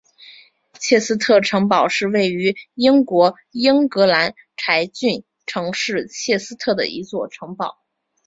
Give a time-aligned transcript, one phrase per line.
[0.79, 7.77] 切斯特城堡是位于英国英格兰柴郡城市切斯特的一座城堡。